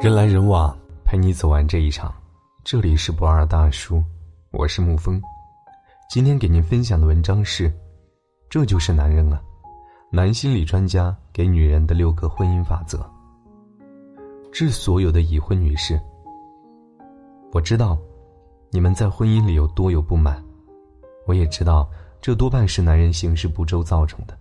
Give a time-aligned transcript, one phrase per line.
[0.00, 2.12] 人来人往，陪你走完这一场。
[2.64, 4.02] 这里是不二大叔，
[4.50, 5.20] 我是沐风。
[6.10, 7.72] 今天给您分享的文章是：
[8.50, 9.40] 这就是男人啊！
[10.10, 12.98] 男心理专家给女人的六个婚姻法则。
[14.52, 16.00] 致所有的已婚女士，
[17.52, 17.96] 我知道
[18.70, 20.42] 你们在婚姻里有多有不满，
[21.26, 21.88] 我也知道
[22.20, 24.36] 这多半是男人行事不周造成的。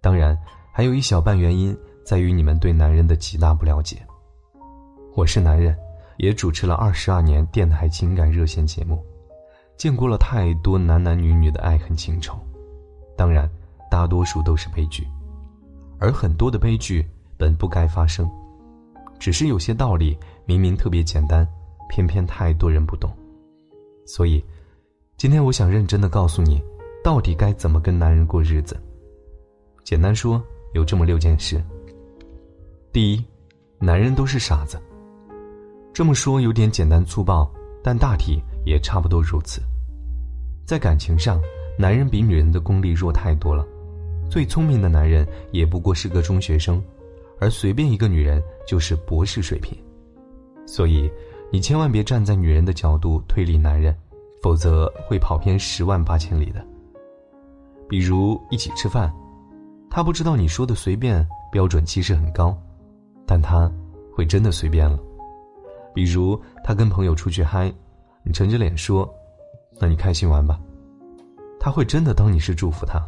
[0.00, 0.38] 当然，
[0.72, 3.96] 还有一小半原因在于你们对男人的极大不了解。
[5.16, 5.74] 我是男人，
[6.18, 9.02] 也主持了二十二年电台情感热线节目，
[9.74, 12.38] 见过了太多男男女女的爱恨情仇，
[13.16, 13.50] 当然，
[13.90, 15.08] 大多数都是悲剧，
[15.98, 17.02] 而很多的悲剧
[17.38, 18.30] 本不该发生，
[19.18, 21.48] 只是有些道理明明特别简单，
[21.88, 23.10] 偏偏太多人不懂，
[24.04, 24.44] 所以，
[25.16, 26.62] 今天我想认真的告诉你，
[27.02, 28.78] 到底该怎么跟男人过日子。
[29.82, 30.42] 简单说，
[30.74, 31.58] 有这么六件事。
[32.92, 33.24] 第一，
[33.78, 34.78] 男人都是傻子。
[35.96, 37.50] 这么说有点简单粗暴，
[37.82, 39.62] 但大体也差不多如此。
[40.66, 41.40] 在感情上，
[41.78, 43.66] 男人比女人的功力弱太多了。
[44.28, 46.84] 最聪明的男人也不过是个中学生，
[47.40, 49.74] 而随便一个女人就是博士水平。
[50.66, 51.10] 所以，
[51.50, 53.96] 你千万别站在女人的角度推理男人，
[54.42, 56.62] 否则会跑偏十万八千里的。
[57.88, 59.10] 比如一起吃饭，
[59.88, 62.54] 他不知道你说的随便标准其实很高，
[63.24, 63.72] 但他
[64.14, 64.98] 会真的随便了。
[65.96, 67.72] 比如他跟朋友出去嗨，
[68.22, 69.10] 你沉着脸说
[69.80, 70.60] ：“那你开心玩吧。”
[71.58, 73.02] 他会真的当你是祝福他。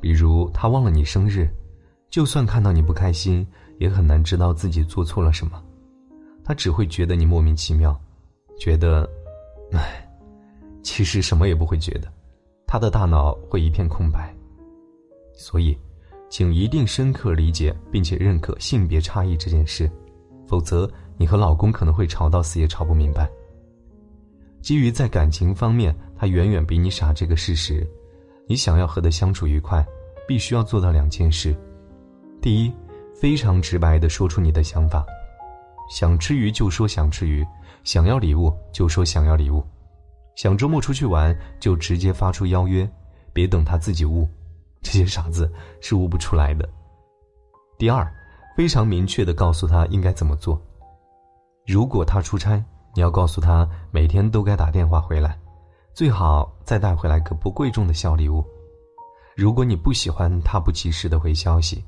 [0.00, 1.48] 比如他忘了你生日，
[2.10, 3.46] 就算看到你不开心，
[3.78, 5.62] 也很难知道自己做错了什么，
[6.42, 7.96] 他只会觉得你莫名其妙，
[8.58, 9.08] 觉得，
[9.70, 10.04] 唉，
[10.82, 12.12] 其实什么也不会觉得，
[12.66, 14.34] 他的大脑会一片空白。
[15.32, 15.78] 所以，
[16.28, 19.88] 请一定深刻理解并且认可性别差异这件事，
[20.44, 20.90] 否则。
[21.22, 23.30] 你和老公可能会吵到死也吵不明白。
[24.60, 27.88] 基于在感情方面他远远比你傻这个事实，
[28.48, 29.86] 你想要和他相处愉快，
[30.26, 31.56] 必须要做到两件事：
[32.40, 32.72] 第一，
[33.14, 35.06] 非常直白的说出你的想法，
[35.88, 37.46] 想吃鱼就说想吃鱼，
[37.84, 39.64] 想要礼物就说想要礼物，
[40.34, 42.84] 想周末出去玩就直接发出邀约，
[43.32, 44.28] 别等他自己悟，
[44.82, 45.48] 这些傻子
[45.80, 46.68] 是悟不出来的。
[47.78, 48.12] 第二，
[48.56, 50.60] 非常明确的告诉他应该怎么做。
[51.66, 52.62] 如果他出差，
[52.94, 55.38] 你要告诉他每天都该打电话回来，
[55.94, 58.44] 最好再带回来个不贵重的小礼物。
[59.36, 61.84] 如果你不喜欢他不及时的回消息，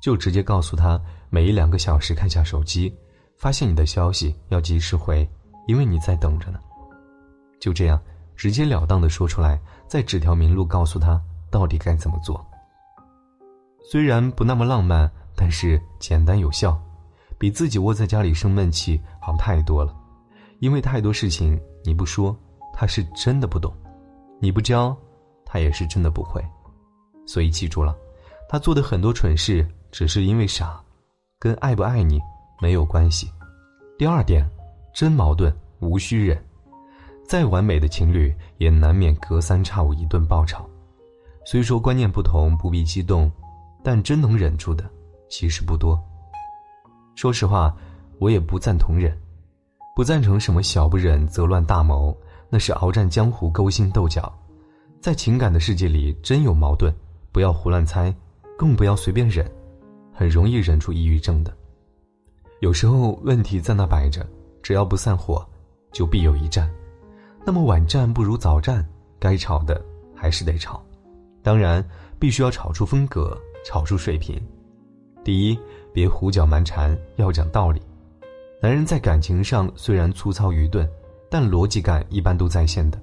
[0.00, 1.00] 就直接告诉他
[1.30, 2.92] 每一两个小时看下手机，
[3.36, 5.28] 发现你的消息要及时回，
[5.66, 6.58] 因为你在等着呢。
[7.60, 8.00] 就这样
[8.34, 12.44] 直截了当的说出来，再指条明路告诉他到底该怎么做。
[13.90, 16.80] 虽然不那么浪漫，但是简单有效。
[17.38, 19.94] 比自己窝在家里生闷气好太多了，
[20.58, 22.36] 因为太多事情你不说，
[22.74, 23.72] 他是真的不懂；
[24.40, 24.96] 你不教，
[25.46, 26.44] 他也是真的不会。
[27.26, 27.96] 所以记住了，
[28.48, 30.82] 他做的很多蠢事只是因为傻，
[31.38, 32.20] 跟爱不爱你
[32.60, 33.30] 没有关系。
[33.96, 34.48] 第二点，
[34.92, 36.42] 真矛盾无需忍，
[37.24, 40.68] 再完美的情侣也难免隔三差五一顿爆吵。
[41.44, 43.30] 虽说观念不同不必激动，
[43.84, 44.84] 但真能忍住的
[45.30, 45.98] 其实不多。
[47.18, 47.74] 说实话，
[48.20, 49.12] 我也不赞同忍，
[49.92, 52.16] 不赞成什么小不忍则乱大谋，
[52.48, 54.32] 那是鏖战江湖、勾心斗角。
[55.00, 56.94] 在情感的世界里，真有矛盾，
[57.32, 58.14] 不要胡乱猜，
[58.56, 59.44] 更不要随便忍，
[60.14, 61.52] 很容易忍出抑郁症的。
[62.60, 64.24] 有时候问题在那摆着，
[64.62, 65.44] 只要不散伙，
[65.90, 66.70] 就必有一战。
[67.44, 69.84] 那么晚战不如早战，该吵的
[70.14, 70.80] 还是得吵，
[71.42, 71.84] 当然
[72.16, 73.36] 必须要吵出风格，
[73.66, 74.40] 吵出水平。
[75.24, 75.58] 第一。
[75.98, 77.82] 别胡搅蛮缠，要讲道理。
[78.62, 80.88] 男人在感情上虽然粗糙愚钝，
[81.28, 83.02] 但逻辑感一般都在线的。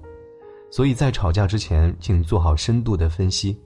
[0.71, 3.59] 所以在吵架之前，请做好深度的分析，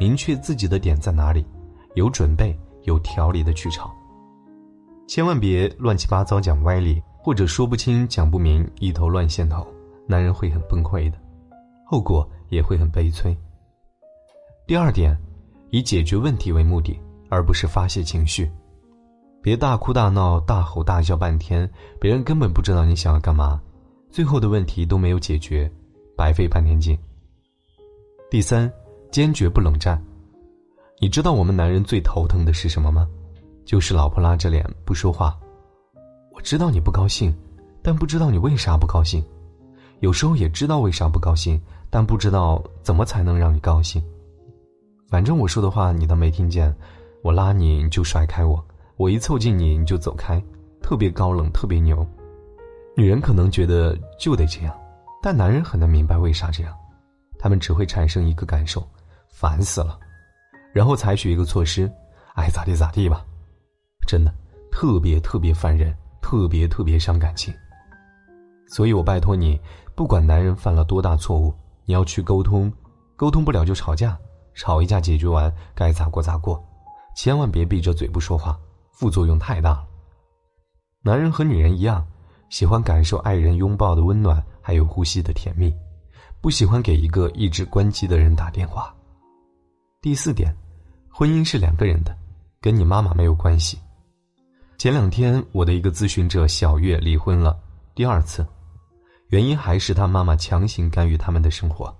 [0.00, 1.46] 明确自己的点在哪里，
[1.94, 3.94] 有准备、有条理的去吵。
[5.06, 9.64] 千万别乱七八糟讲歪理，或者说不清、讲不明，一头乱线头，
[10.08, 11.16] 男人会很崩溃的，
[11.86, 13.32] 后果也会很悲催。
[14.66, 15.16] 第二点，
[15.70, 16.98] 以解决问题为目的，
[17.30, 18.50] 而不是发泄情绪。
[19.42, 21.68] 别大哭大闹、大吼大叫半天，
[22.00, 23.60] 别人根本不知道你想要干嘛，
[24.08, 25.68] 最后的问题都没有解决，
[26.16, 26.96] 白费半天劲。
[28.30, 28.72] 第三，
[29.10, 30.00] 坚决不冷战。
[31.00, 33.08] 你知道我们男人最头疼的是什么吗？
[33.64, 35.36] 就是老婆拉着脸不说话。
[36.32, 37.34] 我知道你不高兴，
[37.82, 39.24] 但不知道你为啥不高兴。
[39.98, 41.60] 有时候也知道为啥不高兴，
[41.90, 44.00] 但不知道怎么才能让你高兴。
[45.08, 46.72] 反正我说的话你都没听见，
[47.22, 48.64] 我拉你你就甩开我。
[48.96, 50.42] 我一凑近你，你就走开，
[50.82, 52.06] 特别高冷，特别牛。
[52.96, 54.78] 女人可能觉得就得这样，
[55.22, 56.76] 但男人很难明白为啥这样。
[57.38, 58.86] 他们只会产生一个感受：
[59.28, 59.98] 烦死了，
[60.72, 61.90] 然后采取一个措施，
[62.34, 63.24] 爱咋地咋地吧。
[64.06, 64.32] 真的
[64.70, 67.52] 特别特别烦人，特别特别伤感情。
[68.68, 69.58] 所以我拜托你，
[69.94, 71.52] 不管男人犯了多大错误，
[71.84, 72.72] 你要去沟通，
[73.16, 74.16] 沟通不了就吵架，
[74.54, 76.62] 吵一架解决完，该咋过咋过，
[77.16, 78.58] 千万别闭着嘴不说话，
[79.02, 79.88] 副作用太大了。
[81.02, 82.06] 男人和女人一样，
[82.50, 85.74] 喜欢感受爱人拥抱的温暖，还有呼吸的甜蜜。
[86.40, 88.94] 不喜欢给一个一直关机的人打电话。
[90.00, 90.56] 第四点，
[91.10, 92.16] 婚姻是两个人的，
[92.60, 93.76] 跟你妈妈没有关系。
[94.78, 97.58] 前两天我的一个咨询者小月离婚了，
[97.96, 98.46] 第二次，
[99.30, 101.92] 原因还是她妈妈强行干预他们的生活。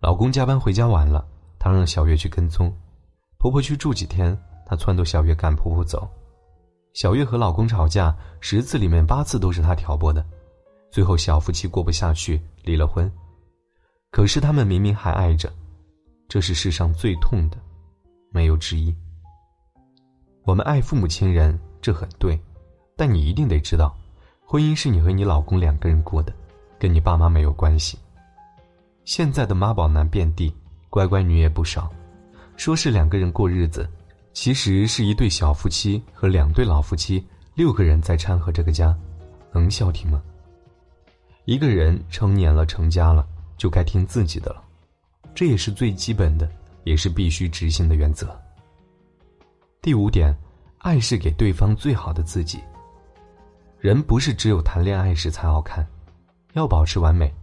[0.00, 1.26] 老公加班回家晚了，
[1.58, 2.70] 她让小月去跟踪，
[3.38, 4.38] 婆婆去住几天，
[4.68, 6.06] 她撺掇小月赶婆婆走。
[6.92, 10.24] 小月和老公吵架，十次里面八次都是她挑拨的。
[10.90, 13.10] 最后，小夫妻过不下去，离了婚。
[14.10, 15.52] 可是他们明明还爱着，
[16.28, 17.56] 这是世上最痛的，
[18.30, 18.94] 没有之一。
[20.44, 22.38] 我们爱父母亲人，这很对，
[22.96, 23.94] 但你一定得知道，
[24.44, 26.32] 婚姻是你和你老公两个人过的，
[26.78, 27.98] 跟你爸妈没有关系。
[29.04, 30.52] 现在的妈宝男遍地，
[30.88, 31.90] 乖乖女也不少，
[32.56, 33.88] 说是两个人过日子，
[34.40, 37.26] 其实是一对小夫妻和两对老夫妻，
[37.56, 38.96] 六个人在掺和这个家，
[39.52, 40.22] 能消停吗？
[41.44, 43.26] 一个人成年了，成家了，
[43.56, 44.62] 就该听自己的了，
[45.34, 46.48] 这也是最基本的，
[46.84, 48.40] 也是必须执行的原则。
[49.82, 50.32] 第五点，
[50.78, 52.60] 爱是给对方最好的自己。
[53.80, 55.84] 人不是只有谈恋爱时才好看，
[56.52, 57.34] 要保持完美，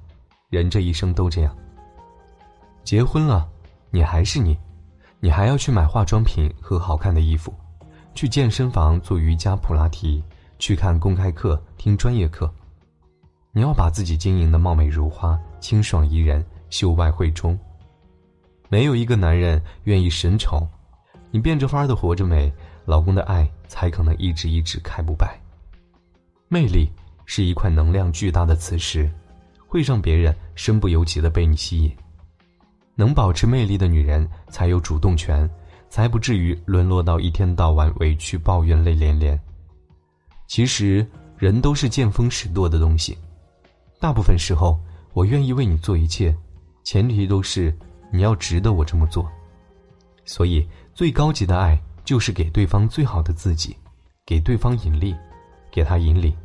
[0.47, 1.53] 人这一生都这样。
[2.85, 3.45] 结婚了，
[3.91, 4.57] 你还是你，
[5.25, 7.51] 你还要去买化妆品和好看的衣服，
[8.13, 10.23] 去健身房做瑜伽、普拉提，
[10.59, 12.47] 去看公开课、听专业课。
[13.51, 17.57] 你要把自己经营的貌美如花、清爽宜人、秀外慧中。
[18.69, 20.61] 没有一个男人愿意神丑，
[21.31, 22.53] 你变着法的活着美，
[22.85, 25.41] 老公的爱才可能一直一直开不败。
[26.49, 26.91] 魅力
[27.25, 29.09] 是一块能量巨大的磁石，
[29.67, 31.91] 会让别人身不由己的被你吸引。
[32.95, 35.49] 能保持魅力的女人才有主动权，
[35.89, 39.39] 才不至于沦落到一天到晚委屈抱怨、泪连连。
[40.47, 41.05] 其实
[41.37, 43.17] 人都是见风使舵的东西。
[43.99, 44.79] 大部分时候，
[45.13, 46.35] 我愿意为你做一切，
[46.83, 47.75] 前提都是
[48.11, 49.29] 你要值得我这么做。
[50.25, 53.75] 所以，最高级的爱就是给对方最好的自己，
[54.25, 55.15] 给对方引力，
[55.71, 56.35] 给他引领，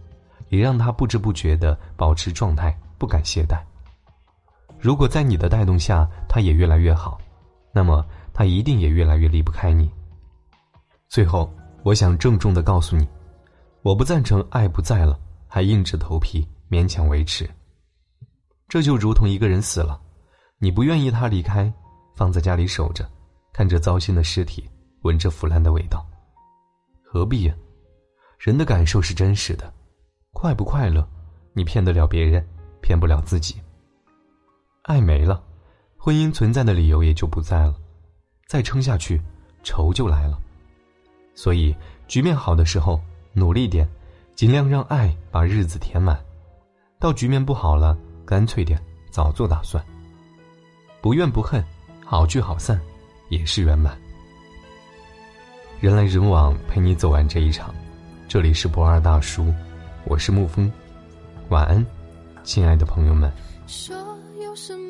[0.48, 3.60] 也让他不知不觉的保持状态，不敢懈怠。
[4.80, 7.20] 如果在你的带动下，他也越来越好，
[7.72, 9.90] 那么他一定也越来越离不开你。
[11.08, 13.06] 最后，我想郑重的告诉你，
[13.82, 16.46] 我不赞成爱不在了还硬着头皮。
[16.70, 17.50] 勉强维持，
[18.68, 20.00] 这就如同一个人死了，
[20.58, 21.68] 你不愿意他离开，
[22.14, 23.10] 放在家里守着，
[23.52, 24.70] 看着糟心的尸体，
[25.02, 26.06] 闻着腐烂的味道，
[27.02, 27.54] 何必呀？
[28.38, 29.74] 人的感受是真实的，
[30.32, 31.04] 快不快乐，
[31.54, 32.46] 你骗得了别人，
[32.80, 33.60] 骗不了自己。
[34.90, 35.40] 爱没了，
[35.96, 37.72] 婚姻存在的理由也就不在了，
[38.48, 39.22] 再撑下去，
[39.62, 40.36] 愁就来了。
[41.32, 41.72] 所以，
[42.08, 43.00] 局面好的时候
[43.32, 43.88] 努力点，
[44.34, 46.20] 尽量让爱把日子填满。
[46.98, 49.80] 到局面不好了，干脆点，早做打算。
[51.00, 51.64] 不怨不恨，
[52.04, 52.80] 好聚好散，
[53.28, 53.96] 也是圆满。
[55.78, 57.72] 人来人往，陪你走完这一场。
[58.26, 59.54] 这里是不二大叔，
[60.04, 60.68] 我是沐风，
[61.48, 61.86] 晚安，
[62.42, 63.32] 亲爱的朋友们。
[63.68, 63.96] 说
[64.42, 64.89] 有什么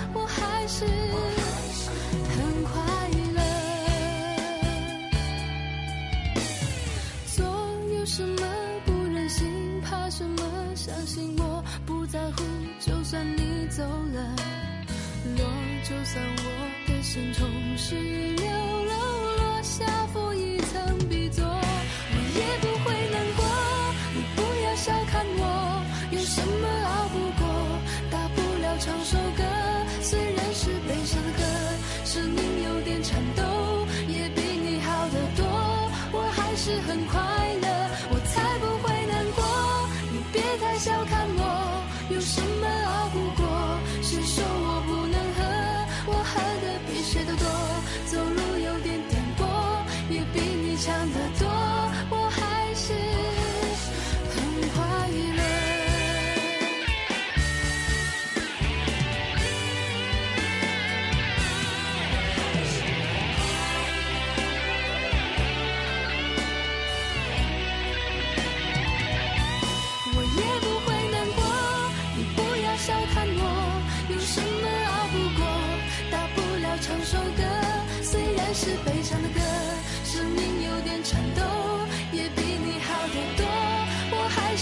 [0.81, 1.30] 是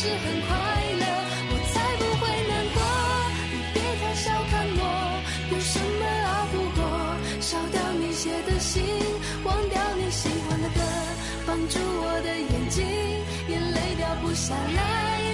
[0.01, 0.55] 是很快
[0.97, 1.05] 乐
[1.51, 2.79] 我才不会难过。
[3.51, 4.81] 你别太小看我
[5.51, 6.81] 有什么熬不过
[7.41, 8.81] 烧掉你写的信
[9.43, 10.79] 忘掉你喜欢的歌
[11.45, 12.85] 放住我的眼睛
[13.49, 15.28] 眼泪掉不下来。